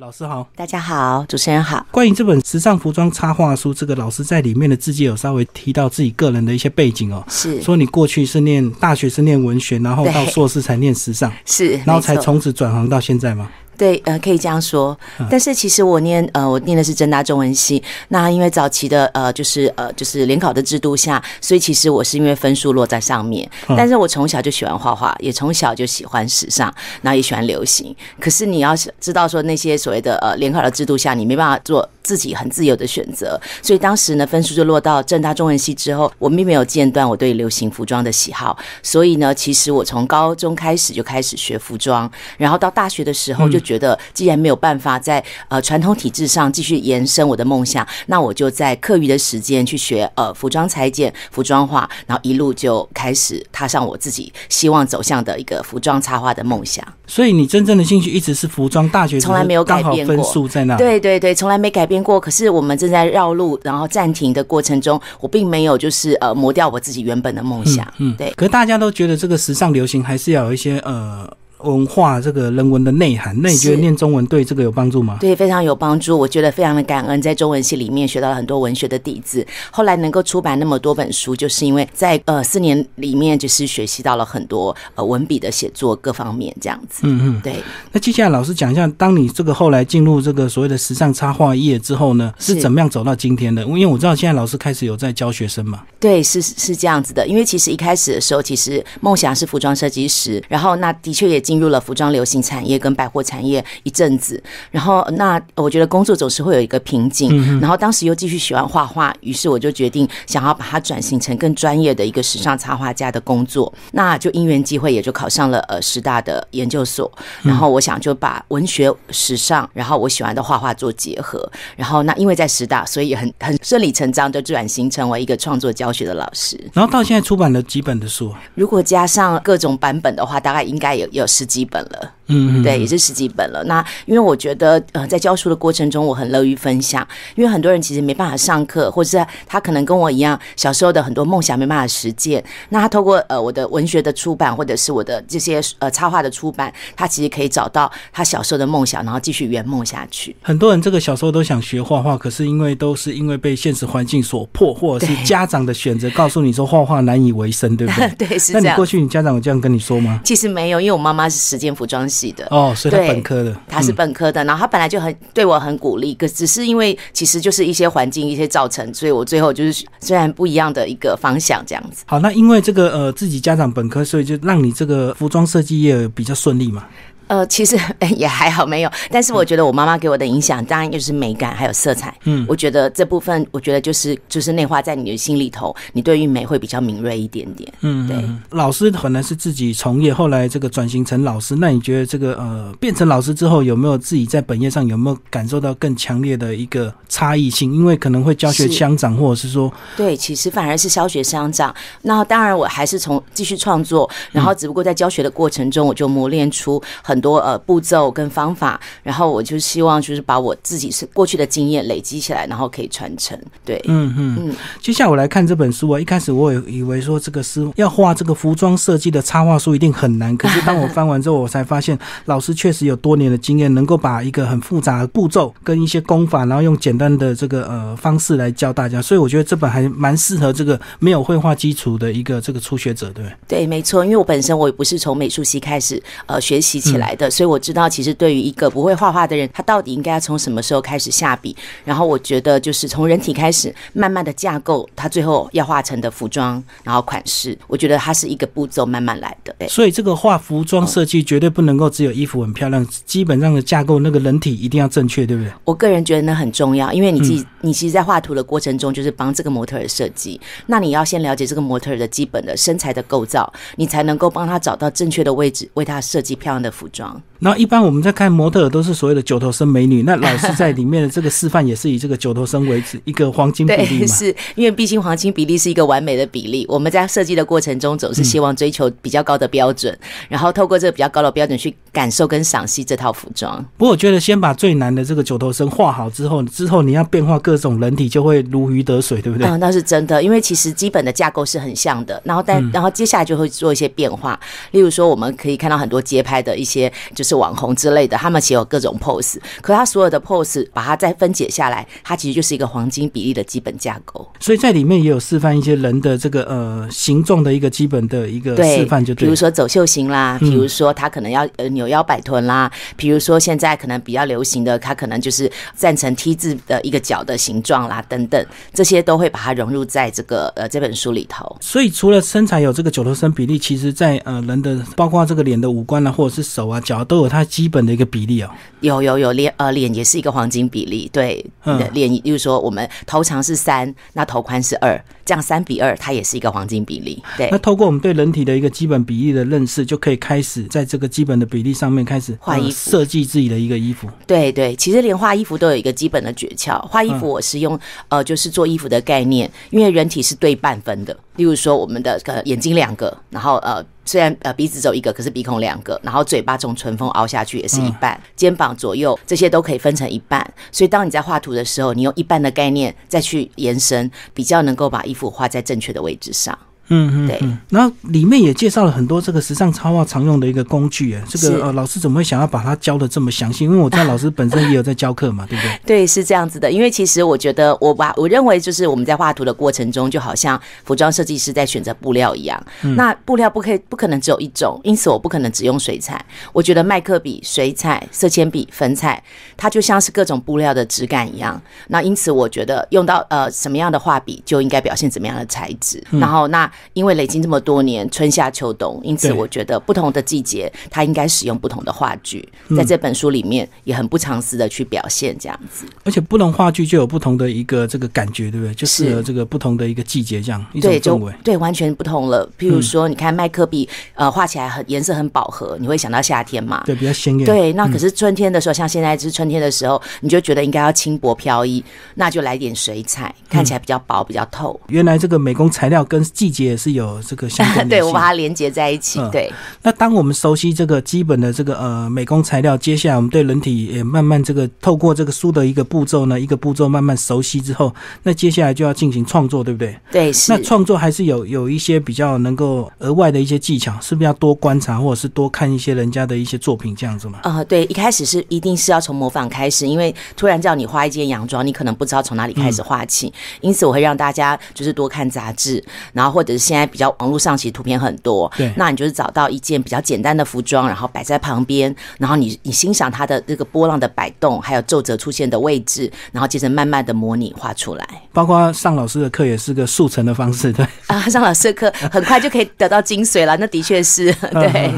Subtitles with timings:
[0.00, 1.84] 老师好，大家好，主持人好。
[1.90, 7.60] 关于这本时尚服装插画书，这个老师在里面的字迹有稍微提到自己个人的一些背景哦，是。
[7.60, 10.26] 说你过去是念大学是念文学，然后到对。
[10.26, 13.50] 硕士才念时尚，是，然后才从此转行到现在吗？
[13.78, 14.98] 对，呃，可以这样说。
[15.20, 17.82] 嗯但是其实我念，呃，我念的是正大中文系。
[18.08, 23.48] 那因为早期的，呃，就是呃，就是联考的制度下，所以其实我是因为分数落在上面。
[23.68, 27.94] 嗯但是我从小就喜欢画画，也从小就喜欢时尚，然后也喜欢流行。
[28.18, 33.40] 可是你要是知道说那些所谓的呃联考的制度下，你没办法做自己很自由的选择。
[33.62, 38.56] 所以当时呢，分数就落到正大中文系之后，我并没有间断我对流行服装的喜好。
[38.82, 56.82] 所以呢，其实我从高中开始就开始学服装，然后到大学的时候就觉得，既然没有办法在呃传统体制上继续延伸我的梦想，那我就在课余的时间去学呃服装裁剪、服装画，然后一路就开始踏上我自己希望走向的一个服装插画的梦想。
[57.06, 62.18] 所以你真正的兴趣一直是服装，大学从来没有改变过分数在那。，对对对，从来没改变过。
[62.18, 67.86] 可是我们正在绕路，然后暂停的过程中，我并没有就是呃磨掉我自己原本的梦想。
[67.98, 68.32] 嗯，对。
[68.36, 71.28] 可是大家都觉得这个时尚流行还是要有一些呃
[71.60, 73.36] 文化这个人文的内涵。
[73.40, 75.18] 那你觉得念中文对这个有帮助吗？
[75.20, 76.18] 对，非常有帮助。
[76.18, 79.46] 我觉得非常的感恩，在中文系里面学到了很多文学的底子。
[79.70, 87.00] 后来能够出版那么多本书，就是因为在呃四年里面，就是学习到了很多呃文笔的写作各方面这样子。
[87.02, 87.40] 嗯嗯。
[87.42, 87.62] 对，
[87.92, 93.62] 那接下来老师讲一下，当你这个后来进入这个所谓的时尚插画业之后呢，是是怎么样走到今天的？
[93.64, 95.82] 因为我知道现在老师开始有在教学生嘛。
[96.00, 97.26] 对，是是这样子的。
[97.26, 104.42] 因为其实一开始的时候，其实梦想是服装设计师，然后那的确也进入了服装流行产业跟百货产业一阵子。
[104.70, 113.72] 然后那我觉得工作总是会有一个瓶颈，然后当时又继续喜欢画画，于是我就决定想要把它转型成更专业的一个时尚插画家的工作。
[113.92, 117.10] 那就因缘机会，也就考上了呃师大的研究所。
[117.42, 121.50] 然后我想就把文学、时尚，然后我喜欢的画画做结合。
[121.76, 126.60] 然后那因为在师大，所以很很顺理成章就转型成为一个创作教学的老师。
[126.74, 128.38] 然后到现在出版了几本的书啊？
[128.54, 132.12] 如果加上各种版本的话，大概应该有有十几本了。
[132.30, 133.64] 嗯，嗯对，也是十几本了。
[133.64, 137.06] 那因为我觉得，呃，在教书的过程中，我很乐于分享，
[137.36, 142.44] 因为很多人其实没办法上课，或者是他可能跟我一样，小时候的很多梦想没办法实践。
[142.68, 150.36] 那他透过呃我的文学的出版，或者是我的这些呃插画的出版，他其实可以找到他小时候的梦想，然后继续圆梦下去。
[150.42, 158.26] 很多人这个小时候都想学画画，可是因为都是因为被现实环境所迫，或者是家长的选择告诉你说画画难以为生，对不对？
[158.28, 158.88] 对，是这样那你过。
[158.88, 160.18] 去你家长有这样跟你说吗？
[160.24, 162.46] 其实没有，因为我妈妈是实践服装系的。
[162.50, 172.04] 哦，所以他本科的，他是嗯本科的，然后他本来就很对我很鼓励，可只是因为其实就是一些环境一些造成，所以我最后就是虽然不一样的一个方向这样子。
[172.06, 176.86] 好，那因为这个呃自己家长本科，所以就让你这个服装设计业比较顺利嘛。
[177.28, 177.78] 呃，其实
[178.16, 182.14] 也还好没有，但是我觉得我妈妈给我的影响，当然就是美感还有色彩。
[182.24, 187.72] 嗯，我觉得这部分，我觉得就是就是内化在你的心里头，你对于美会比较敏锐一点点。
[187.80, 197.74] 嗯，对嗯老师本来是自己从业，后来这个转型成老师，那你觉得这个呃变成老师之后，有没有自己在本业上有没有感受到更强烈的一个差异性？
[197.74, 201.74] 因为可能会教学是乡长，或者是说，对，其实反而是教学相长。
[202.02, 213.38] 那当然，我还是从继续创作，然后只不过在教学的过程中，我就磨练出很多呃步骤跟方法，然后我就希望就是把我自己是过去的经验累积起来，然后可以传承。
[213.64, 233.36] 对，嗯嗯嗯接下来我来看这本书啊，一开始我也以为说这个是要画这个服装设计的插画书一定很难，可是当我翻完之后，我才发现老师确实有多年的经验，能够把一个很复杂的步骤跟一些功法，然后用简单的这个呃方式来教大家，所以我觉得这本还蛮适合这个没有绘画基础的一个这个初学者，对不对？
[233.46, 241.56] 对，没错，因为我本身我也不是从美术系开始呃学习起来的，所以我知道其实对于一个不会画画的人，他到底应该要从什么时候开始下笔。
[241.84, 249.54] 然后我觉得就是从人体开始，慢慢的架构他最后要画成的服装，然后款式，我觉得它是一个步骤慢慢来的。
[249.58, 249.68] 对。
[249.68, 255.52] 所以这个画服装设计绝对不能够只有衣服很漂亮，基本上的架构那个人体一定要正确，对不对？
[255.64, 260.40] 我个人觉得那很重要，因为你自己，你其实，在画图的过程中，就是帮这个模特儿设计。
[260.66, 266.97] 那你要先了解这个模特儿的基本的身材的构造，你才能够帮他找到正确的位置，为他设计漂亮的服装。
[266.98, 267.22] strong.
[267.40, 279.96] 然后一般我们在看模特都是所谓的九头身美女，那老师在里面的这个示范也是以这个九头身为主，一个黄金比例对，是因为毕竟黄金比例是一个完美的比例，我们在设计的过程中总是希望追求比较高的标准，
[280.28, 283.64] 然后透过这个比较高的标准去感受跟赏析这套服装。
[283.76, 289.46] 不过我觉得先把最难的这个九头身画好之后，之后你要变化各种人体就会如鱼得水，对不对？
[289.46, 294.38] 嗯，那是真的，因为其实基本的架构是很像的，然后但、然后接下来就会做一些变化，
[294.72, 304.26] 例如说我们可以看到很多街拍的一些就是网红之类的，他们其实有各种 pose，可他所有的 pose 把它再分解下来，它其实就是一个黄金比例的基本架构。
[304.40, 321.56] 所以在里面也有示范一些人的这个呃形状的一个基本的一个示范，就比如说走秀型啦，比如说他可能要呃扭腰摆臀啦，比如说现在可能比较流行的，他可能就是站成 T 字的一个脚的形状啦，等等，这些都会把它融入在这个呃这本书里头。
[321.60, 328.50] 所以除了身材有这个九头身比例，其实在呃人的包括这个脸的五官啊，或者是手啊脚都有它基本的一个比例哦。
[328.80, 331.44] 有有有脸呃脸也是一个黄金比例，对，
[331.92, 337.20] 脸，例如说我们头长是三，那头宽是二，这样三比二，它也是一个黄金比例。
[337.36, 344.08] 对，那透过我们对人体的一个基本比例的认识，就可以开始在这个基本的比例上面开始画衣服，设计自己的一个衣服。
[344.28, 346.80] 对对，其实连画衣服都有一个基本的诀窍。
[346.86, 347.76] 画衣服我是用
[348.08, 351.16] 呃，就是做衣服的概念，因为人体是对半分的。
[351.38, 360.44] 例如说，我们的呃眼睛两个，然后呃虽然呃鼻子只有一个，可是鼻孔两个，然后嘴巴从唇峰凹下去也是一半，肩膀左右这些都可以分成一半。
[360.72, 366.58] 所以当你在画图的时候，你用一半的概念再去延伸，比较能够把衣服画在正确的位置上。
[366.88, 367.40] 嗯嗯，对。
[367.70, 373.64] 然后里面也介绍了很多这个时尚插画常用的一个工具，哎，这个呃老师怎么会想要把它教的这么详细？
[373.64, 375.80] 因为我知道老师本身也有在教课嘛，对不对？
[375.84, 376.70] 对，是这样子的。
[376.70, 382.62] 因为其实我觉得，我把我认为就是我们在画图的过程中，就好像服装设计师在选择布料一样。
[382.96, 386.24] 那布料不可以不可能只有一种，因此我不可能只用水彩。
[386.52, 389.22] 我觉得麦克笔、水彩、色铅笔、粉彩，
[389.56, 391.60] 它就像是各种布料的质感一样。
[391.88, 396.02] 那因此我觉得用到呃什么样的画笔，就应该表现怎么样的材质。
[396.12, 396.70] 然后那。
[396.94, 402.46] 因为累积这么多年，春夏秋冬，因此我觉得不同的季节，它应该使用不同的话剧。
[402.76, 405.86] 在这本书里面，也很不藏私的去表现这样子。
[406.04, 408.74] 而且不同话剧就有不同的一个这个感觉，对不对？
[408.74, 411.32] 就适合这个不同的一个季节这样一种氛围。
[411.44, 412.48] 对，完全不同了。
[412.58, 416.82] 譬如说，你看麦克笔，呃，画起来很颜色很饱和，你会想到夏天嘛？
[416.84, 417.46] 对，比较鲜艳。
[417.46, 421.82] 对，那可是春天的时候，像现在是春天的时候，你就觉得应该要轻薄飘逸，
[422.14, 424.78] 那就来点水彩，看起来比较薄，比较透。
[424.88, 427.86] 原来这个美工材料跟季节也是有这个相关。
[427.88, 429.20] 对，我把它连接在一起。
[429.32, 439.98] 对，那当我们熟悉这个基本的这个呃美工材料，接下来我们对人体也慢慢这个透过这个书的一个步骤呢，一个步骤慢慢熟悉之后，那接下来就要进行创作，对不对？
[440.10, 440.52] 对，是。
[440.52, 447.38] 那创作还是有有一些比较能够额外的一些技巧，是不是要多观察，或者是多看一些人家的一些作品这样子嘛？
[447.44, 455.82] 呃，对，一开始是一定是要从模仿开始，因为突然叫你画一件洋装，你可能不知道从哪里开始画起，因此我会让大家就是多看杂志，
[456.12, 458.18] 然后或者是现在比较网络上其实图片很。
[458.18, 468.04] 多，对，那你就是找到一件比较简单的服装，然后摆在旁边，然后你你欣赏它的这个波浪的摆动，还有皱褶出现的位置，然后接着慢慢的模拟画出来。
[468.32, 473.56] 包括上老师的课也是个速成的方式，对 啊，上老师的课很快就可以得到精髓了。
[473.58, 474.92] 那的确是 对，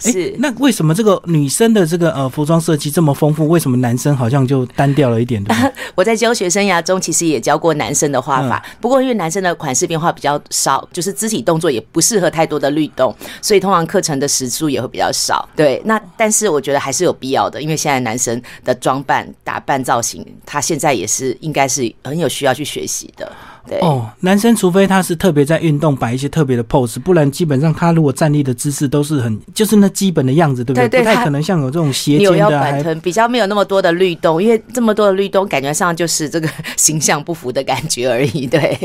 [0.00, 0.34] 是。
[0.38, 3.48] 那为什么这个女生的这个呃服装设计这么丰富？
[3.48, 5.44] 为什么男生好像就单调了一点？
[5.94, 12.64] 我在教学生涯中其实也教过男生的画法，不过因为男生的款式变化比较少，就是肢体动作也不适合太多的。
[12.64, 15.46] 的律动，所以通常课程的时数也会比较少。
[15.54, 23.30] 对，那但是我觉得还是有必要的，因为现在男生的装扮、打扮、造型，他现在也是应该是很有需要去学习的。
[23.80, 31.00] 哦，男生除非他是特别在运动摆一些特别的 pose，不然基本上他如果站立的姿势都是很就是那基本的样子，对不对？
[31.00, 38.46] 不太可能像有这种斜肩的，还比较没有那么多的律动，因为这么多的律动，感觉上就是这个形象不符的感觉而已。
[38.46, 38.78] 对，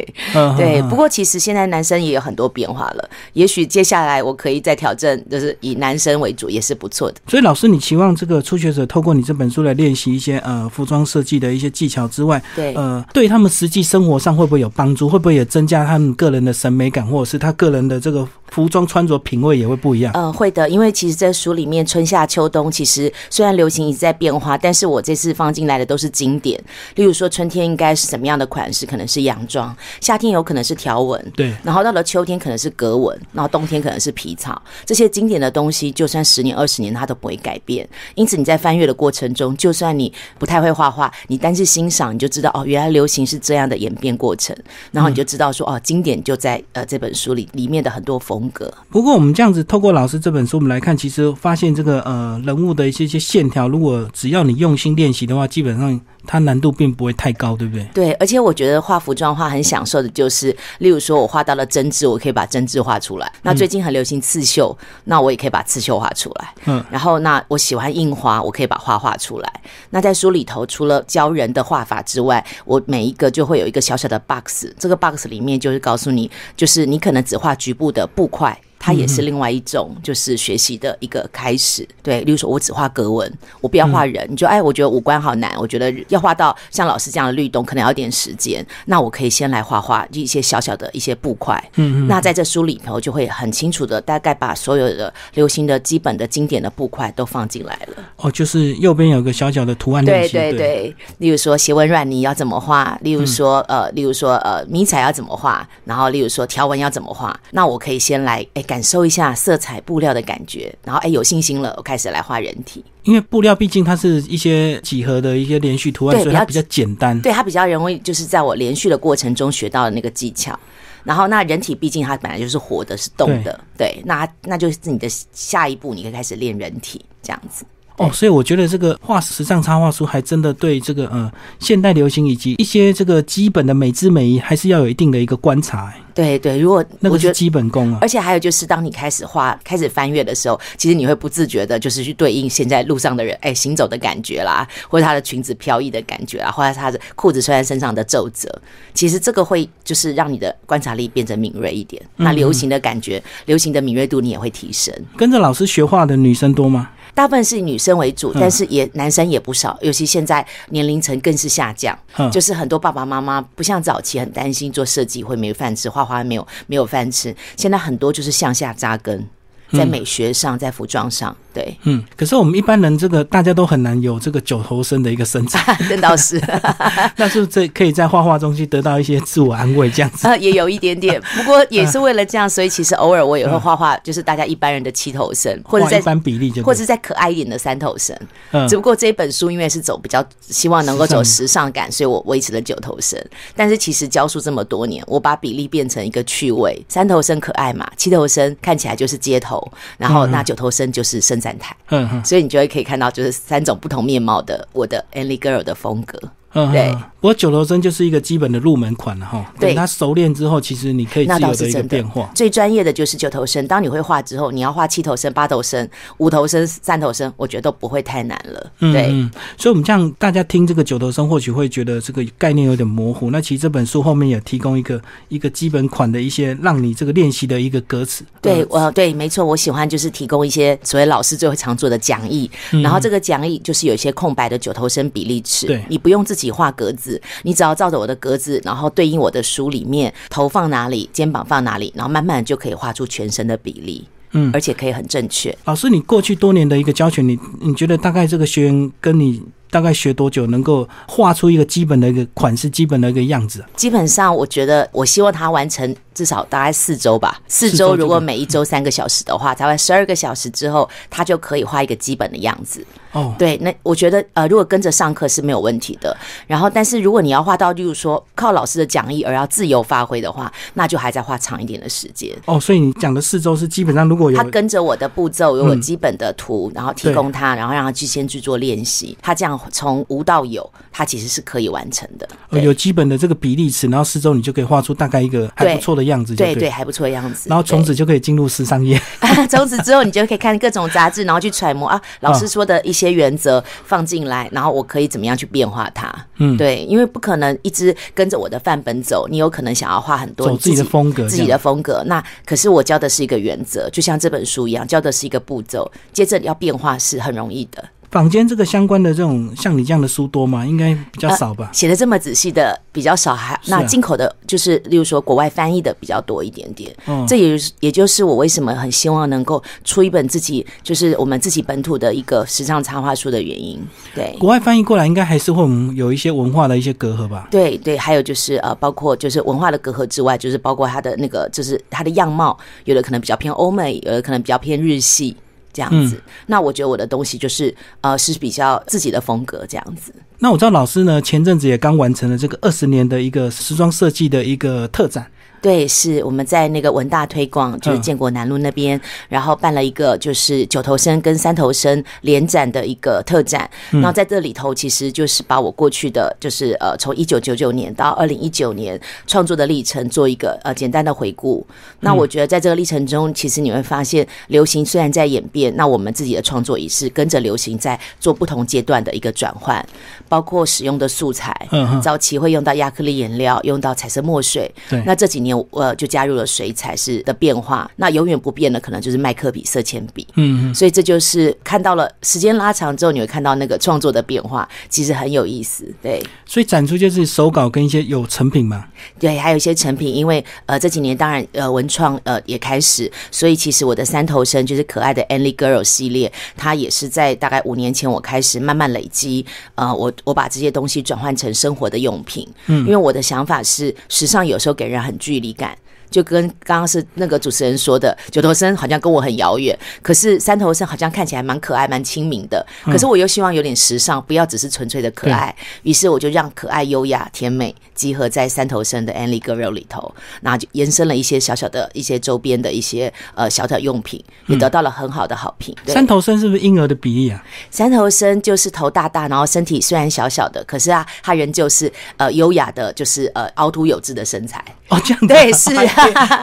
[0.57, 0.81] 对。
[0.89, 7.17] 不过其实现在男生也有很多变化了，也许接下来我可以再挑战，就是以男生为主，也是不错的。
[7.27, 14.68] 所以老师，你期望这个初学者透过你这本书来练习一些呃服装设计的一些技巧之外，对，呃，对他们实际生活上会不会有？
[14.75, 20.11] 帮助会不会也增加他们个人的审美感，或者是他个人的这个服装穿着品味也会不一样？
[20.15, 26.61] 嗯，会的，因为其实这书里面春夏秋冬其实虽然流行一直在变化，但是我这次放进来的都是经典。
[26.95, 31.53] 例如说春天应该是什么样的款式，可能是洋装；夏天有可能是条纹，对。
[31.63, 34.61] 然后到了秋天可能是格纹，然后冬天可能是皮草。
[34.85, 37.87] 这些经典的东西，就算十年二十年它都不会改变。
[38.15, 44.55] 因此你在翻阅的过程中，就算你不太会画画，你单是欣赏你就知道哦，原来流行是这样的演变过程。
[44.91, 48.71] 然后你就知道说哦，经典就在呃这本书里里面的很多风格。
[48.89, 55.99] 不过我们这样子透过老师这本书，我们来看，其实发现这个呃人物的一些些线条，如果只要你用心练习的话，基本上。
[56.27, 57.83] 它难度并不会太高，对不对？
[57.91, 63.31] 对，而且我觉得画服装画很享受的，就是例如说我画到了针织，我可以把针织画出来。
[63.41, 66.53] 那最近很流行刺绣，那我也可以把刺绣画出来。
[66.65, 69.61] 嗯，然后那我喜欢印花，我可以把画画出来。
[69.89, 78.68] 那在书里头，除了教人的画法之外，我每一个就会有一个小小的 box，这个 box 里面就是告诉你，就是你可能只画局部的布快。
[78.79, 81.87] 它也是另外一种就是学习的一个开始。
[82.01, 88.65] 对，例如说我只画格纹，我不要画人，你就哎，我觉得五官好难，我觉得要画到像老师这样的律动，可能要点时间。
[88.85, 91.61] 那我可以先来画画一些小小的一些布块。
[91.75, 92.07] 嗯嗯。
[92.07, 98.03] 那在这书里头就会很清楚的，大概把所有的流行的基本的经典的布块都放进来了。
[98.15, 102.97] 哦，就是右边有个小小的图案对对对，例如说斜纹软泥要怎么画？
[103.01, 105.67] 例如说呃，例如说呃，迷彩要怎么画？
[105.83, 107.37] 然后例如说条纹要怎么画？
[107.51, 108.63] 那我可以先来哎。
[108.69, 112.85] 感受一下色彩布料的感觉，然后哎有信心了，我开始来画人体。
[113.01, 117.19] 因为布料毕竟它是一些几何的一些连续图案，所以它比较简单。
[117.19, 120.57] 对它比较容易，就是在我连续的过程中学到的那个技巧。
[121.03, 127.65] 然后那人体毕竟它本来就是活的，是动的，对，那那就是你的下一步，你可以开始练人体这样子。
[127.97, 135.91] 哦，所以我觉得这个画时尚插画书还真的对这个呃现代流行以及一些这个基本的美姿美仪，还是要有一定的一个观察。
[136.19, 137.99] 对对，如果那个是基本功啊。
[138.01, 148.53] 而且还有就是，当你开始画、开始翻阅的时候，其实你会不自觉的，就是去对应现在路上的人，哎，行走的感觉啦，或者他的裙子飘逸的感觉啦，或者他的裤子穿在身上的皱褶，
[148.93, 152.03] 其实这个会就是让你的观察力变得敏锐一点。
[152.17, 154.93] 那流行的感觉、流行的敏锐度，你也会提升。
[155.15, 156.89] 跟着老师学画的女生多吗？
[157.13, 161.97] 大部分是以女生为主，但是也男生也不少，尤其现在年龄层更是下降，
[162.31, 169.27] 就是很多爸爸妈妈不像早期很担心做设计会没饭吃，画画没有没有饭吃，现在很多就是向下扎根。
[169.71, 176.39] 在美学上，在服装上，对，嗯，可是我们一般人这个大家都很难有这个九头身的一个身材， 这倒是。
[177.17, 179.89] 那是这可以在画画中去得到一些自我安慰？
[179.89, 188.15] 这样子啊， 也有一点点，不过也是为了这样，所以其实偶尔我也会画画，就是大家一般人的七头身，或者在一般比例，或者再可爱一点的三头身。
[188.51, 193.19] 嗯，只不过这本书因为是走比较希望能够走时尚感，所以我维持了九头身。
[193.55, 199.59] 但是其实教书这么多年，我把比例变成一个趣味，三头身可爱嘛，七头身看起来就是街头。
[199.97, 201.75] 然后那九头身就是伸展台，
[202.23, 206.19] 所以你就会可以看到就是三种不同面貌的我的 Annie Girl 的风格。
[206.53, 209.45] 嗯，对，不过九头身就是一个基本的入门款了哈。
[209.59, 212.31] 对它熟练之后，其实你可以自由的一个变化。
[212.33, 218.71] 最专业的就是九头身，当你会画之后，你要画七头身、八头身、五头身、三头身，我觉得都不会太难了。
[218.79, 219.09] 对，
[219.57, 223.29] 所以我们这样大家听这个九头身，或许会觉得这个概念有点模糊。
[223.31, 228.23] 那其实这本书后面也提供一个一个基本款的一些让你这个练习的一个歌词。
[228.41, 232.49] 对，我对，没错，我喜欢就是提供一些所谓老师最会常做的讲义，
[232.81, 237.08] 然后这个讲义就是有一些空白的九头身比例尺，对你不用自己画格子。
[237.43, 245.57] 你只要照着我的格子，然后对应我的书里面头放哪里，肩膀放哪里，然后慢慢就可以画出全身的比例，嗯，而且可以很正确。
[245.65, 249.41] 老师，你过去多年的一个教学，你你觉得大概这个学员跟你？
[249.71, 253.63] 大概学多久能够画出一个基本的一个款式、基本的一个样子？
[253.75, 257.39] 基本上，我觉得我希望他完成至少大概四周吧。
[257.47, 262.85] 四周如果每一周三个小时的话，大概十二个小时之后，他就可以画一个基本的样子。
[263.11, 266.15] 哦，对，那我觉得呃，如果跟着上课是没有问题的。
[266.45, 272.35] 然后，但是如果你要画到，例如说靠老师的讲义而要自由发挥的话，那就还在画长一点的时间。
[272.45, 279.58] 哦，所以你讲的四周是基本上如果有他跟着我的步骤，有我基本的图，然后提供他，然后让他去先去做练习，他这样。
[279.71, 282.27] 从无到有，它其实是可以完成的。
[282.59, 286.35] 有基本的这个比例尺，然后四周你就可以画出大概一个还不错的样子。
[286.35, 287.49] 对对，还不错的样子。
[287.49, 288.99] 然后从此就可以进入时尚业。
[289.49, 296.13] 从此之后，你就可以看各种杂志，然后去揣摩啊，老师说的一些原则放进来，然后我可以怎么样去变化它？
[296.37, 302.03] 嗯，对，因为不可能一直跟着我的范本走，你有可能想要画很多自己的风格，自己的风格。
[302.07, 307.83] 那可是我教的是一个原则，就像这本书一样，教的是一个步骤，接着要变化是很容易的。
[308.11, 310.65] 坊间这个相关的这种像你这样的书多吗？
[310.65, 311.69] 应该比较少吧。
[311.71, 316.91] 写的这么仔细的比较少，还那进口的，就是例如说国外翻译的比较多一点点。
[317.05, 323.79] 嗯，这也是也就是我为什么很希望能够出一本自己就是我们自己本土的一个时尚插画书的原因。
[324.15, 325.63] 对，国外翻译过来应该还是会
[325.95, 327.47] 有一些文化的一些隔阂吧。
[327.51, 335.35] 对对，还有就是呃，包括就是文化的隔阂之外，就是包括它的那个就是它的样貌，有的可能比较偏欧美，有的可能比较偏日系。
[335.71, 340.13] 这样子，那我觉得我的东西就是呃是比较自己的风格这样子。
[340.39, 345.29] 那我知道老师呢，前阵子也刚完成了这个二十年的一个时装设计的一个特展。
[345.61, 353.69] 对，是我们在那个文大推广，就是建国南路那边，然后办了一个就是九头身跟三头身联展的一个特展。
[353.91, 358.97] 然后在这里头，其实就是把我过去的就是呃，从一九九九年到二零一九年
[359.27, 361.65] 创作的历程做一个呃简单的回顾。
[361.99, 369.85] 那我觉得在这个历程中，其实你会发现，流行虽然在演变，那我们自己的创作也是跟着流行在做不同阶段的一个转换，
[370.29, 375.48] 包括使用的素材，嗯早期会用到亚克力颜料，用到彩色墨水，对，那这几年。
[375.55, 377.89] 面，呃，就加入了水彩是的变化。
[377.95, 380.27] 那永远不变的可能就是麦克笔、色铅笔。
[380.35, 385.85] 嗯嗯，所以这就是看到了时间拉长之后，你会看到那个创作的变化，其实很有意思。
[386.01, 388.85] 对所以展出就是手稿跟一些有成品嘛。
[389.17, 405.77] 对，还有一些成品，因为呃这几年当然呃文创呃也开始，所以其实我的三头身就是可爱的 Annie Girl 系列，它也是在大概五年前我开始慢慢累积，呃我我把这些东西转换成生活的用品，嗯，因为我的想法是时尚有时候给人很距离感。
[406.09, 412.65] 就跟刚刚是那个主持人说的，九头身好像跟我很遥远，可是三头身好像看起来蛮可爱、蛮亲民的。
[412.85, 415.55] 可是我又希望有点时尚，不要只是纯粹的可爱。
[415.83, 425.75] 于是我就让可爱、优雅、甜美集合在三头身的 Annie Girl 里头，那就延伸了一些小小的一些周边的一些呃小小用品，也得到了很好的好评。
[425.85, 427.43] 对三头身是不是婴儿的比例啊？
[427.69, 434.63] 三头身就是头大大，然后身体虽然小小的，可是啊，它仍旧是呃优雅的，就是呃凹凸有致的身材。
[434.89, 435.71] 哦，这样对是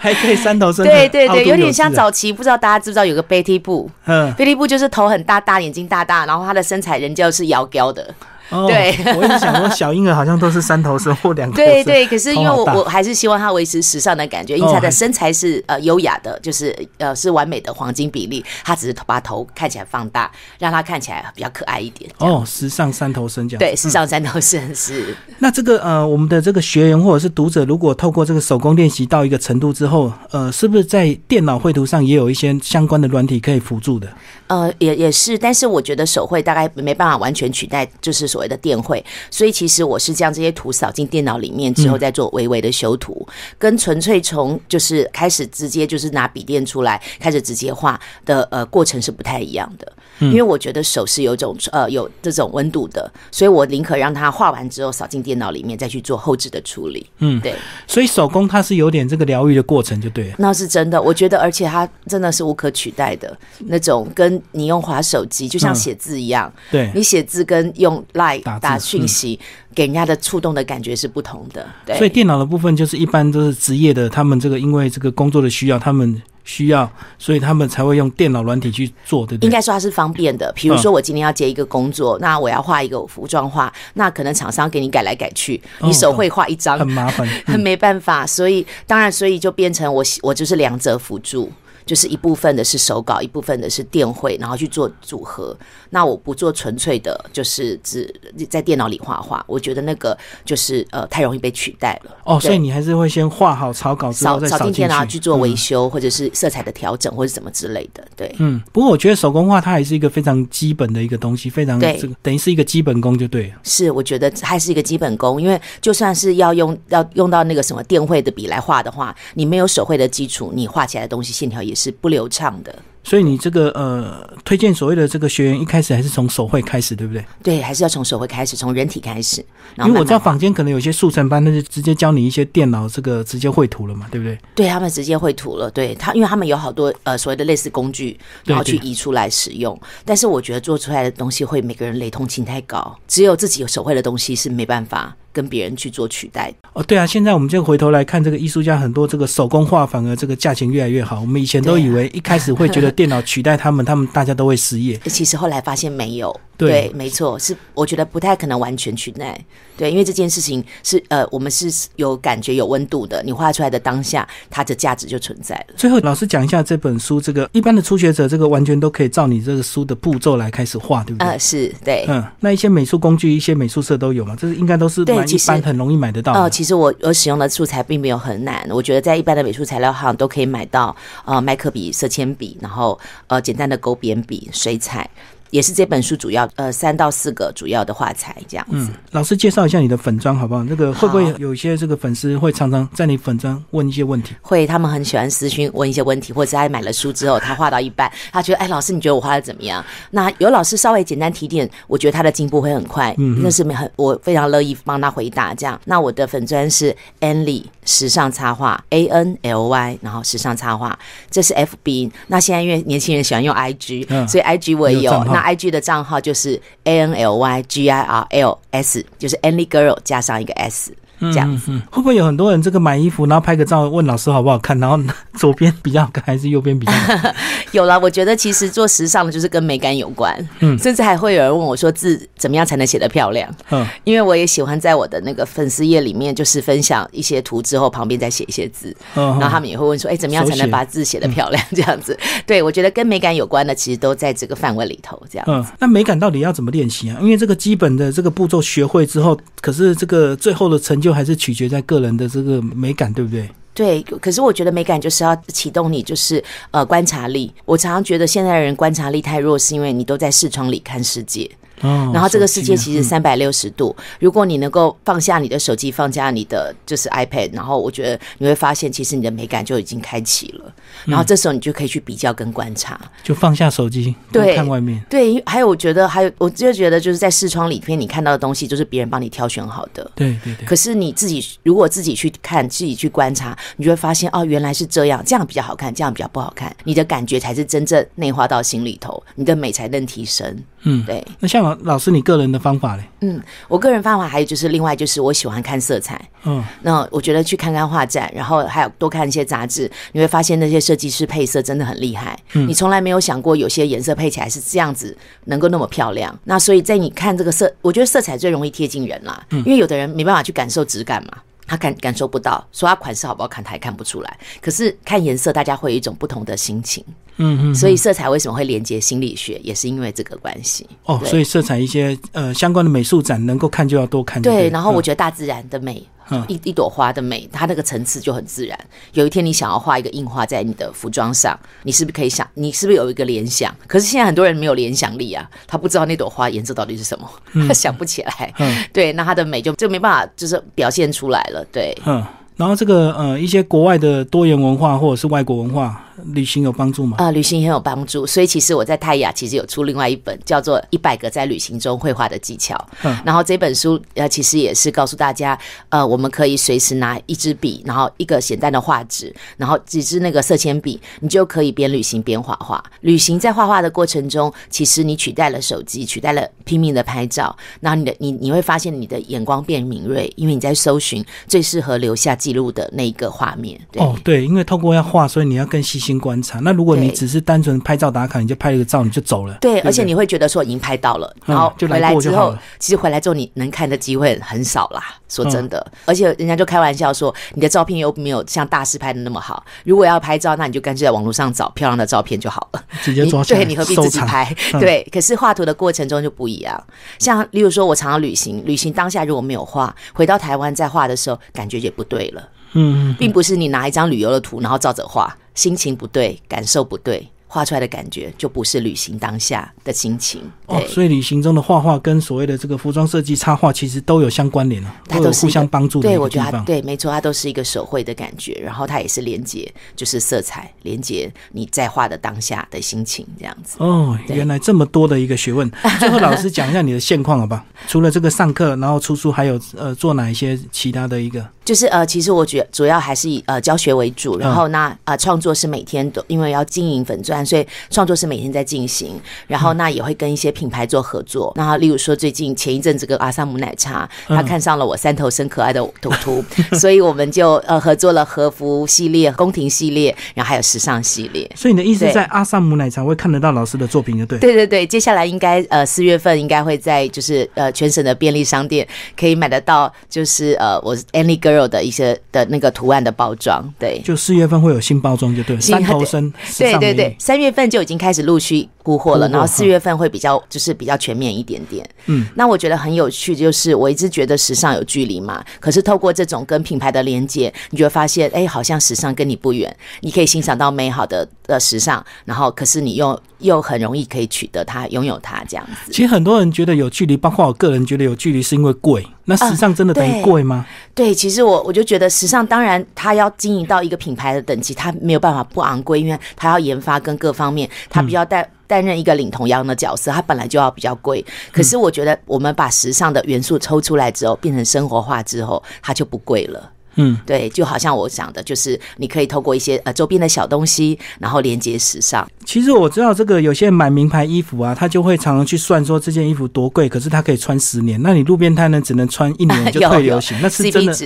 [0.00, 8.14] 还可以三头身，对对对，有点像早期，不知道大家知不知道有个 Betty 布嗯，Betty 布就是头很大大，眼睛大大，然后她的身材仍旧是摇高的。
[8.50, 22.10] 哦对我一直想说小婴儿好像都是三头身或两头身，对对，可是因为我我还是希望他维持时尚的感觉，因为他的身材是呃优雅的，就是呃是完美的黄金比例，他只是把头看起来放大，让他看起来比较可爱一点。
[22.18, 23.58] 哦，时尚三头身这样。
[23.58, 25.16] 对，时尚三头身是。
[25.38, 34.08] 那这个呃，我们的这个学员或者是读者，如果透过这个手工练习到一个程度之后，呃，是不是在电脑绘图上也有一些相关的软体可以辅助的？
[34.48, 43.26] 呃，也也是，但是我觉得手绘大概没办法完全取代，就是所谓的电绘，所以其实我是将这些图扫进电脑里面之后，再做微微的修图，
[43.56, 57.06] 跟纯粹从就是开始直接就是拿笔电出来开始直接画的呃过程是不太一样的，因为我觉得手是有一种呃有这种温度的，所以我宁可让它画完之后扫进电脑里面，再去做后置的处理。
[57.20, 57.54] 嗯对，
[57.86, 60.34] 所以手工它是有点这个疗愈的过程，就对了。
[60.38, 65.86] 那是真的，我觉得，而且它真的是无可取代的那种，跟你用滑手机就像嗯。
[65.86, 68.04] 写字一样，对，你写字跟用
[68.44, 69.38] 打打讯息，
[69.74, 71.66] 给人家的触动的感觉是不同的。
[71.84, 79.46] 对，所以电脑的部分就是一般都是职业的，他们这个因为这个工作的需要，他们需要，所以他们才会用电脑软体去做，对不对？
[79.46, 80.52] 应该说它是方便的。
[80.54, 87.26] 比如说，我今天要接一个工作，那我要画一个服装画，那可能厂商给你改来改去，哦你手绘画一张很麻烦。
[87.44, 91.50] 很 没办法，所以当然，所以就变成我我就是两者辅助。
[91.86, 95.56] 就是一部分的是手稿，一部分的是电绘，然后去做组合。
[95.90, 98.12] 那我不做纯粹的，就是只
[98.50, 99.42] 在电脑里画画。
[99.46, 102.10] 我觉得那个就是呃太容易被取代了。
[102.24, 108.04] 哦，所以你还是会先画好草稿之后扫再扫进电脑去去做维嗯修，或者是色彩的调整，或者什么之类的。
[108.16, 113.54] 对，嗯，不过我觉得手工画它还是一个非常基本的一个东西，非常对这个等于是一个基本功就对了。
[113.62, 122.74] 是我觉得还是一个基本功，因为就算是要用要用到那个什么电绘的笔来画的话，你没有手绘的基础，你画起来的东西线条也是不流畅的。
[123.04, 127.24] 所以你这个呃，推荐所谓的这个学员一开始还是从手绘开始，对不对？
[127.40, 129.44] 对，还是要从手绘开始，从人体开始。
[129.76, 134.36] 然因为我知道后慢慢画坊间可能有些速成班，那就直接教你一些电脑这个直接绘图了嘛，对不对？
[134.56, 139.80] 对他们直接绘图了，对他，因为他们有好多呃所谓的类似工具，然后去移出来使用。
[140.04, 146.50] 但是我觉得做出来的东西会每个人雷同性太高，只有自己有手绘的东西是没办法跟别人去做取代。
[146.72, 151.20] 哦，对啊，现在我们就回头来看这个艺术家，很多这个手工画反而这个价钱越来越好。
[151.20, 154.98] 我们以前都以为一开始会觉得电脑取代他们，他们大家都会失业。
[155.04, 159.38] 其实后来发现没有，对没错，是我觉得不太可能完全取代。
[159.76, 165.74] 对，因为这件事情是呃，我们是有感觉、有温度的，你画出来的当下，它的价值就存在了。
[165.76, 171.28] 最后，老师讲一下这本书，这个一般的初学者，这个完全都可以照你这个书的步骤来开始画，对不对？
[171.28, 172.06] 呃，是对。
[172.08, 174.34] 嗯，那一些美术工具、一些美术社都有嘛？
[174.34, 176.44] 这是应该都是蛮一对其实般很容易买得到哦。
[176.44, 185.08] 呃，其实我我使用的素材并没有很难，我觉得在一般的美术材料行都可以买到呃麦克笔、色铅笔，然后呃简单的勾边笔、水彩，
[185.56, 188.76] 也是这本书主要呃三到四个主要的画材这样子。
[188.76, 190.62] 嗯，老师介绍一下你的粉砖好不好？
[190.64, 194.34] 那个会不会有一些这个粉丝会常常在你粉砖问一些问题？
[194.42, 199.82] 会，他们很喜欢私讯问一些问题，或者是他买了书之后，他画到一半，他觉得，哎，老师，你觉得我画的怎么样？
[200.10, 205.54] 那有老师稍微简单提点，我觉得他的进步会很快，嗯那是很我非常乐意帮他回答。
[205.54, 210.98] 这样，那我的粉砖是 Anly 时尚插画 A N L Y，然后时尚插画，
[211.30, 212.12] 这是 F B。
[212.26, 215.06] 那现在因为年轻人喜欢用 I G，、嗯所以 I G 我也有。
[215.06, 220.52] 有那 I G 的账号就是 A N L Y G I R L S，就是 any Girl 加上一个
[220.54, 220.92] S。
[221.20, 221.66] 这样子。
[221.68, 224.98] 嗯，会不会有很多人这个买衣服，然后拍个照问老师好不好看，然后
[225.38, 227.34] 左边比较好看还是右边比较好看？
[227.72, 233.52] 有了，我觉得其实做时尚的就是跟美感有关，嗯甚至还会有人问我说字怎么样才能写得漂亮？
[233.70, 241.62] 嗯，因为我也喜欢在我的那个粉丝页里面，就是分享一些图之后，旁边再写一些字，嗯然后他们也会问说，哎、怎么样才能把字写得漂亮？
[241.74, 245.44] 这样子，对我觉得跟美感有关的，其实都在这个范围里头，这样。
[245.48, 247.18] 嗯，那美感到底要怎么练习啊？
[247.20, 253.48] 因为这个基本的这个步骤学会之后，可是这个最后的成就就还是取决在个人的这个美感，对不对？
[253.72, 256.42] 对，可是我觉得美感就是要启动你，就是
[256.72, 257.54] 呃观察力。
[257.64, 261.48] 我常常觉得现在的人观察力太弱，是因为你都在视窗里看世界。
[261.82, 270.72] 哦，然后这个世界其实三百六十度，如果你能够放下你的手机，放下你的就是 iPad，然后我觉得你会发现，其实你的美感就已经开启了。
[271.04, 272.98] 然后这时候你就可以去比较跟观察。
[273.02, 275.04] 嗯就放下手机，对看外面。
[275.10, 280.08] 对，还有我觉得还有，我就觉得就是在视窗里面你看到的东西，就是别人帮你挑选好的。
[280.14, 286.74] 对对对，可是你自己如果自己去看，自己去观察，你就会发现哦，原来是这样，这样比较好看，这样比较不好看。
[286.84, 290.62] 你的感觉才是真正内化到心里头，你的美才能提升。
[290.82, 291.24] 嗯，对。
[291.40, 293.02] 那像老老师你个人的方法嘞？
[293.20, 296.20] 嗯，我个人方法还有就是，另外就是我喜欢看色彩。
[296.44, 302.38] 嗯，那我觉得去看看画展，然后还有多看一些杂志，你会发现那些设计师配色真的很厉害。
[302.52, 306.36] 嗯你从来没有想过有些颜色配起来是这样子，能够那么漂亮。
[306.44, 311.38] 那所以在你看这个色，我觉得色彩最容易贴近人啦，嗯因为有的人没办法去感受质感嘛。
[311.68, 314.38] 他感感受不到，说他款式好不好看，他也看不出来。
[314.60, 317.04] 可是看颜色，大家会有一种不同的心情，
[317.38, 320.86] 嗯嗯，所以色彩为什么会连接心理学，也是因为这个关系。
[321.04, 328.78] 哦，所以色彩一些呃相关的美术展能够看就要多看就对，然后我嗯觉得大自然的美，嗯一一朵花的美，它那个层次就很自然。
[329.12, 333.74] 有一天你想要画一个印花在你的服装上，你是不是可以想，你是不是有一个联想？
[333.86, 337.30] 可是现在很多人没有联想力啊，他不知道那朵花颜色到底是什么，
[337.68, 338.54] 他 想不起来。
[338.58, 341.64] 嗯对，那它的美就就没办法，就是表现出来了。
[341.70, 342.24] 对，嗯，
[342.56, 347.16] 然后这个呃一些国外的多元文化或者是外国文化旅行有帮助吗？
[347.18, 352.74] 呃，旅行很有帮助，所以其实我在泰雅其实有出另外一本叫做《一百个在旅行中绘画的技巧》，
[353.04, 362.82] 嗯然后这本书呃其实也是告诉大家，呃，我们可以随时拿一支笔，然后一个简单的画纸，然后几支那个色铅笔，你就可以边旅行边画画。
[363.00, 373.80] 旅行在画画的过程中，其实你取代了手机，取代了拼命的拍照，然后你的你你会发现你的眼光变敏锐，因为你在搜寻最适合留下记录的那一个画面。
[373.90, 374.02] 对。
[374.02, 376.58] 哦，对，因为透过要画，所以你要更细心观察。
[376.60, 379.56] 那如果你只是单纯拍照打卡，你就拍了个照你就走了。
[379.60, 385.02] 对，不而且你会觉得说已经拍到了，嗯然后回来之后其实回来之后你能看的机会很少啦。
[385.28, 389.64] 说真的，嗯而且人家就开玩笑说，你的照片又没有像大师拍的那么好。
[389.84, 392.82] 如果要拍照，那你就干脆在网络上找漂亮的照片就好了。
[393.02, 394.54] 直接抓对，你何必自己拍？
[394.72, 396.80] 嗯对，可是画图的过程中就不一样。
[397.18, 402.42] 像例如说，我常常旅行，旅行当下如果没有画，回到台湾再画的时候，感觉也不对了。
[402.74, 410.42] 嗯嗯，并不是你拿一张旅游的图，然后照着画，心情不对，感受不对，画出来的感觉就不是旅行当下的心情。
[410.66, 416.18] 哦，，所以旅行中的画画跟所谓的这个服装设计插画其实都有相关联了，它都是互相帮助的对。
[416.18, 423.76] 我觉得它对，没错，它都是一个手绘的感觉，然后它也是连接，就是色彩连接你在画的当下的心情这样子。
[423.78, 425.70] 哦，原来这么多的一个学问。
[425.98, 427.64] 最后，老师讲一下你的现况好吧？
[427.86, 431.46] 除了这个上课，然后出书，还有呃做哪一些其他的一个？
[431.64, 441.52] 就是呃，其实我觉主要还是以呃教学为主，然后那呃创作是每天都因为要经营粉钻，所以创作是每天在进行，然后那也会跟一些品牌做合作。
[441.56, 446.44] 那例如说最近前一阵子跟阿萨姆奶茶，他看上了我三头身可爱的图图，
[446.78, 451.50] 所以我们就呃合作了和服系列、宫廷系列，然后还有时尚系列。
[451.56, 454.38] 所以你的意思对在阿萨姆奶茶会看得到老师的作品，就对。
[454.38, 464.00] 对对对，接下来应该呃四月份应该会在就是呃全省的便利商店可以买得到，就是呃我 Annie Girl 的一些的那个图案的包装，对。
[464.02, 465.60] 就四月份会有新包装，就对。
[465.60, 471.86] 新三头身，对对对，，三月份就已经开始陆续铺货了，然后四月份会比较就是比较全面一点点。
[472.06, 485.92] 嗯，那我觉得很有趣，就是我一直觉得时尚有距离嘛，可是透过这种跟品牌的连接，你就会发现，哎，好像时尚跟你不远，你可以欣赏到美好的呃时尚，然后可是你又又很容易可以取得它，拥有它这样子。
[485.92, 489.06] 其实很多人觉得有距离，包括我个人觉得有距离是因为贵。
[489.28, 490.64] 那时尚真的等于对贵吗？
[490.94, 501.24] 对，其实我我就觉得时尚，当然它要经营到一个品牌的等级，它没有办法不昂贵，因为它要研发跟各方面，它必须要担担任一个领头羊的角色，它本来就要比较贵。
[501.50, 506.70] 可是我觉得我们把时尚的元素抽出来之后，变成生活化之后，它就不贵了。
[506.96, 512.26] 嗯，对，就好像我讲的，就是你可以透过一些呃周边的小东西，然后连接时尚。
[512.44, 518.00] 其实我知道这个有些人买名牌衣服啊，他就会常常去算说这件衣服多贵，可是他可以穿十年。
[518.02, 520.96] 那你路边摊呢，只能穿一年就 退流行，那是真的。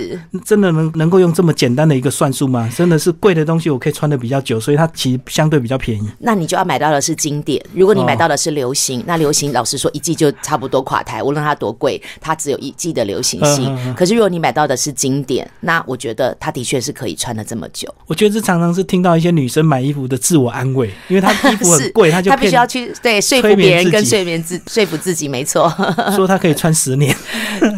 [0.45, 2.69] 真的能能够用这么简单的一个算术吗？
[2.75, 6.09] 真的是贵的东西，我可以穿的比较久，所以它其实相对比较便宜。
[6.19, 7.63] 那你就要买到的是经典。
[7.73, 13.65] 如果你哦买到的是流行，那流行老实说一季就差不多垮台，无论它多贵，它只有一季的流行性。
[13.65, 17.93] 嗯嗯嗯可是如果你买到的是经典，那我觉得他的确是可以穿的这么久。
[18.07, 25.69] 我觉得这常常是听到一些女生买衣服的自我安慰，因为她衣服很 是贵，她就她必须要去对说服别人跟睡眠自 说服自己，没错。
[26.15, 27.15] 说她可以穿十年。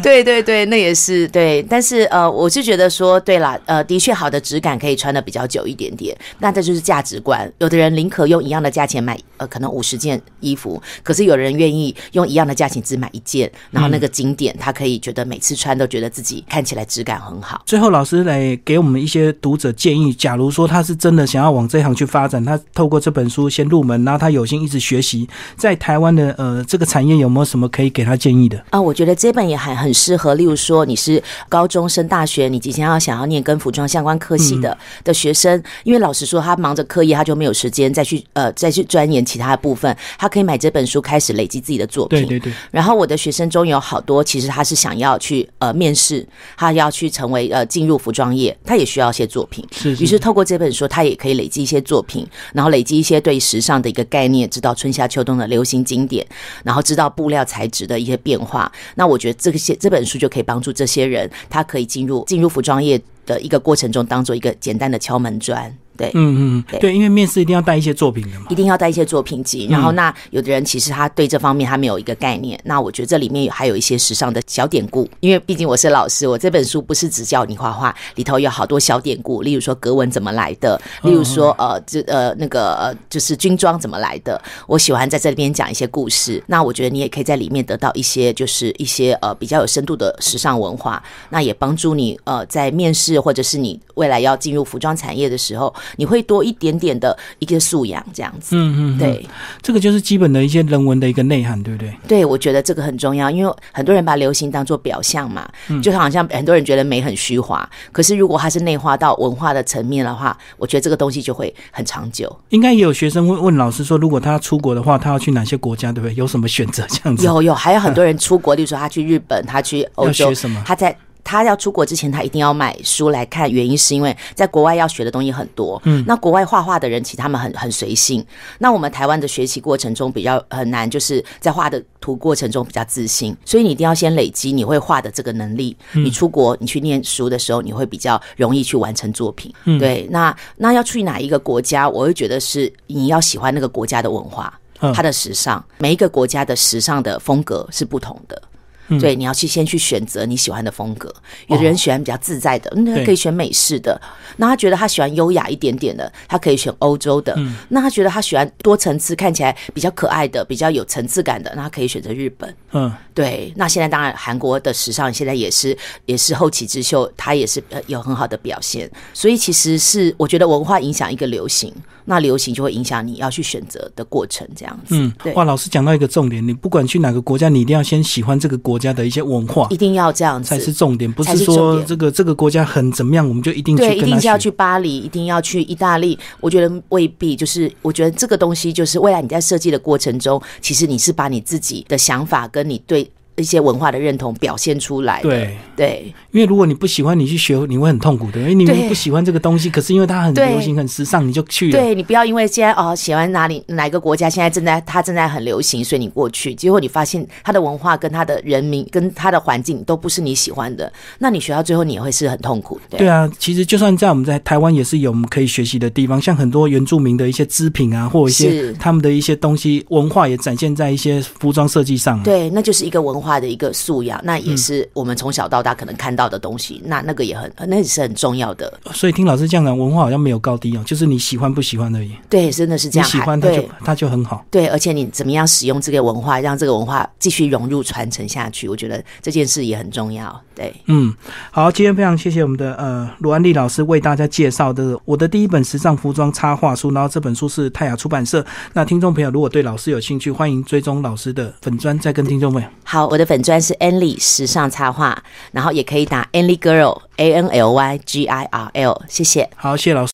[0.02, 7.50] 对对对，那也是对，但是呃，我是觉得说，对啦，呃，的确好的质感可以穿的比较久一点点，那这就是价值观。
[7.58, 17.62] 有的人宁可用一样的价钱买呃可能五十件衣服，可是有人愿意用一样的价钱只买一件，然后那个经典，他可以觉得每次穿都觉得自己看起来质感很好。
[17.66, 20.12] 最后，老师来给我们一些读者建议。
[20.12, 28.60] 假如说他是真的想要往这一行去发展，他透过这本书先入门，然后他有心一直学习，在台湾的呃这个产业有没有什么可以给他建议的？
[28.70, 30.34] 啊，我觉得这本也还很适合。
[30.34, 39.96] 例如说，你是高中生大学，你即将要想要念跟服装相关科系的、的学生，因为老实说，他忙着课业，他就没有时间再去呃再去钻研其他的部分。
[40.18, 42.26] 他可以买这本书，开始累积自己的作品。
[42.26, 46.26] 对对对，然后我的学生中有好多，其实他是想要去呃面试，
[46.56, 49.64] 他要去成为呃进入服装业，他也需要一些作品。
[49.72, 56.26] 是于是透过这本书，他也可以累积一些作品，然后累积一些对时尚的一个概念，知道春夏秋冬的流行经典，
[56.62, 58.70] 然后知道布料材质的一些变化。
[58.94, 65.76] 那我觉得这个些这本书就可以帮助这些人，他可以进入进入服装业的一个过程中，当做一个简单的敲门砖。
[65.96, 68.46] 对，嗯嗯，对对，因为面试一定要带一些作品的嘛。
[68.50, 69.66] 一定要带一些作品集。
[69.70, 72.58] 然后，那有的人其实他对这方面他没有一个概念。
[72.64, 84.40] 那我觉得这里面还有一些时尚的小典故，因为毕竟我是老师，我这本书不是只教你画画，里头有好多小典故，例如说格纹怎么来的，例如说呃这呃那个呃就是军装怎么来的。
[84.66, 86.42] 我喜欢在这里边讲一些故事。
[86.46, 98.56] 那我觉得你也可以在里面得到一些就是一些呃比较有深度的时尚文化，那也帮助你呃在面试或者是你未来要进入服装产业的时候，你会多一点点的一个素养，这样子。
[98.56, 99.26] 嗯嗯，嗯，对
[99.62, 101.94] 这个就是基本的一些人文的一个内涵，对不对？
[102.06, 112.34] 对，我觉得这个很重要，因为很多人把流行当做表象嘛，嗯就好像很多人觉得美很虚华，可是如果它是内化到文化的层面的话，我觉得这个东西就会很长久。
[112.50, 116.14] 应该也有学生问问老师说，如果他出国的话，他要去哪些国家，对不对？
[116.14, 117.24] 有什么选择这样子？
[117.24, 120.62] 有有，还有很多人出国，例如说他去日本，他去欧洲学，什么？
[120.64, 120.96] 他在。
[121.24, 125.80] 他要出国之前，他一定要买书来看，原因是因为在国外要学的东西很多。
[125.84, 128.24] 嗯，那国外画画的人，其实他们很很随性。
[128.58, 135.76] 那我们台湾的学习过程中比较很难，就是在画的图过程中比较自信，所以你一定要先累积你会画的这个能力。
[135.92, 139.52] 你出国你去念书的时候，你会比较容易去完成作品。
[139.80, 144.52] 对，那那要去哪一个国家，我会觉得是你要喜欢那个国家的文化。
[144.80, 148.42] 嗯它的时尚，每一个国家的时尚的风格是不同的。
[148.88, 149.00] 嗯。
[149.00, 151.12] 所以你要去先去选择你喜欢的风格。
[151.48, 153.98] 有的人喜欢比较自在的，嗯，他可以选美式的；
[154.36, 157.54] 那他觉得他喜欢优雅一点点的，他可以选欧洲的；嗯。
[157.68, 162.54] 那他觉得他喜欢多层次、看起来比较可爱的、比较有层次感的，那他可以选择日本。
[162.72, 168.90] 嗯，对，那现在当然韩国的时尚现在也是也是后起之秀，它也是呃有很好的表现。
[169.12, 171.72] 所以其实是我觉得文化影响一个流行，
[172.04, 174.96] 那流行就会影响你要去选择的过程，这样子。
[174.96, 175.12] 嗯。
[175.22, 180.58] 对，哇，老师讲到一个重点，你不管去哪个国家，你一定要先喜欢这个国家的一些文化一定要这样才。
[180.58, 184.00] 是重点，不是说这个这个国家很怎么样，我们就一定去对，一。
[184.02, 186.18] 定是要去巴黎，一定要去意大利。
[186.40, 195.28] 我觉得未必，就是我觉得这个东西，就是未来你在设计的过程中，其实你是把你自己的想法跟你对一些文化的认同表现出来的。
[195.28, 198.40] 对，对因为如果你不喜欢，你去学，你会很痛苦的。
[198.40, 201.78] 因为你对不喜欢这个东西，可是因为它很流行、很时尚，你就去了。
[201.78, 212.78] 对，你不要因为现在哦喜欢哪里哪个国家现在正在它正在很流行，所以你过去，结果你发现它的文化跟它的人民跟它的环境都不是你喜欢的，那你学到最后你也会是很痛苦。
[212.90, 228.72] 的对啊，其实就算在我们在台湾也是有我们可以学习的地方，像很多原住民的一些织品啊，或一些他们的一些东西文化也展现在一些服装设计上。，对，那就是一个文化的一个素养，那嗯也是我们从小到大可能看到的东西，那那个也很，那也是很重要的。
[228.92, 232.12] 所以听老师这样讲，文化好像没有高低哦，就是你喜欢不喜欢而已。
[232.28, 233.10] 对，真的是这你样。
[233.10, 234.44] 喜欢它就对它就很好。
[234.50, 240.40] 对，而且你怎么样使用这个文化，让这个文化继续融入传承下去，我觉得这件事也很重要。
[240.54, 241.12] 对，嗯，
[241.50, 248.44] 好，今天非常谢谢我们的呃罗安丽老师为大家介绍的我的第一本时尚服装插画书，然后这本书是泰雅出版社。
[248.72, 252.68] 那听众朋友如果对老师有兴趣，欢迎追踪老师的粉砖，再跟听众朋友。
[252.84, 255.16] 好，我我的粉钻是 Anly 时尚插画，
[255.52, 259.48] 然后也可以打 Anly Girl A N L Y G I R L，谢谢。
[259.54, 260.12] 好，谢谢老师。